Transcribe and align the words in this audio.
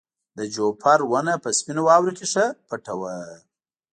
د 0.37 0.39
جوپر 0.53 0.99
ونه 1.11 1.33
په 1.43 1.49
سپینو 1.57 1.81
واورو 1.87 2.15
کې 2.17 2.25
ښه 2.31 2.45
پټه 2.69 2.93
وه. 2.99 3.15